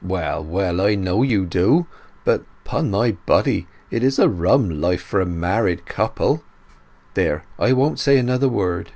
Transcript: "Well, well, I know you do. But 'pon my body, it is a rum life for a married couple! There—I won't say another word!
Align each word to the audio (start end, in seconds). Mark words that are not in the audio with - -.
"Well, 0.00 0.44
well, 0.44 0.80
I 0.80 0.94
know 0.94 1.24
you 1.24 1.44
do. 1.44 1.88
But 2.24 2.44
'pon 2.62 2.88
my 2.88 3.16
body, 3.26 3.66
it 3.90 4.04
is 4.04 4.16
a 4.20 4.28
rum 4.28 4.80
life 4.80 5.02
for 5.02 5.20
a 5.20 5.26
married 5.26 5.86
couple! 5.86 6.44
There—I 7.14 7.72
won't 7.72 7.98
say 7.98 8.16
another 8.16 8.48
word! 8.48 8.92